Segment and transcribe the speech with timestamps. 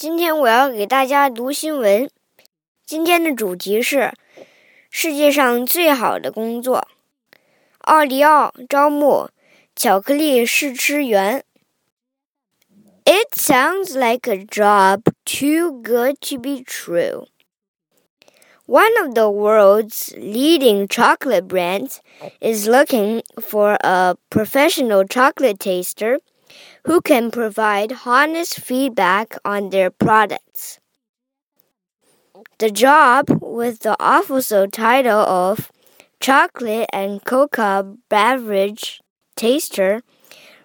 [0.00, 2.08] 今天我要给大家读新闻。
[2.86, 4.14] 今天的主题是
[4.90, 6.88] 世界上最好的工作。
[7.80, 9.28] 奥利奥招募
[9.76, 11.44] 巧克力试吃员。
[13.04, 17.26] It sounds like a job too good to be true.
[18.64, 22.00] One of the world's leading chocolate brands
[22.40, 26.20] is looking for a professional chocolate taster
[26.85, 30.79] who can provide honest feedback on their products.
[32.59, 35.71] The job, with the official title of
[36.19, 39.01] Chocolate and Cocoa Beverage
[39.35, 40.01] Taster,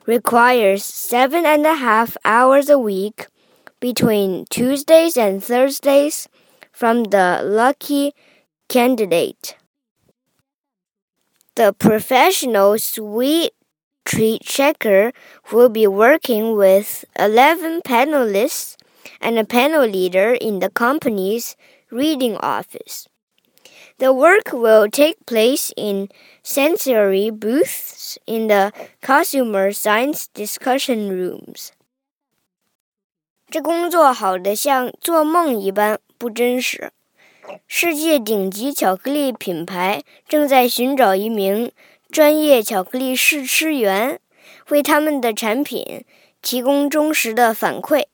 [0.06, 3.26] requires seven and a half hours a week
[3.80, 6.28] between Tuesdays and Thursdays
[6.72, 8.12] from the lucky
[8.68, 9.56] candidate.
[11.56, 13.52] The professional sweet
[14.10, 15.12] Treat Checker
[15.52, 18.74] will be working with 11 panelists
[19.20, 21.54] and a panel leader in the company's
[21.92, 23.06] Reading office.
[23.98, 26.08] The work will take place in
[26.42, 31.70] sensory booths in the consumer science discussion rooms.
[33.48, 36.90] 这工作好得像做梦一般不真实。
[37.68, 41.70] 世界顶级巧克力品牌正在寻找一名
[42.10, 44.18] 专业巧克力试吃员
[44.70, 46.04] 为他们的产品
[46.42, 48.06] 提供忠实的反馈。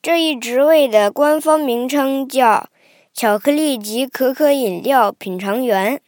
[0.00, 2.68] 这一职位的官方名称叫
[3.12, 6.00] “巧克力及可可饮料品尝员”。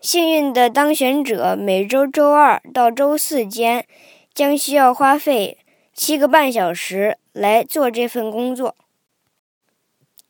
[0.00, 3.86] 幸运的当选者每周周二到周四间
[4.34, 5.58] 将需要花费
[5.94, 8.76] 七个半小时来做这份工作。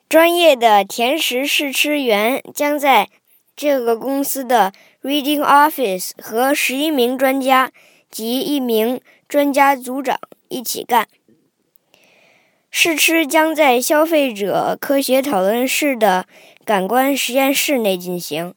[0.08, 3.10] 专业的甜食试吃员将在
[3.56, 7.70] 这个公司的 Reading Office 和十一名专家
[8.10, 11.08] 及一名专家组长一起干。
[12.70, 16.26] 试吃将在消费者科学讨论室的
[16.64, 18.54] 感官实验室内进行。